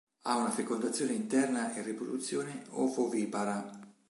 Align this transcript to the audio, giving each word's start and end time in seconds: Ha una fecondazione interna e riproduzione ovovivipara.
Ha 0.23 0.35
una 0.35 0.49
fecondazione 0.49 1.13
interna 1.13 1.75
e 1.75 1.83
riproduzione 1.83 2.63
ovovivipara. 2.69 3.69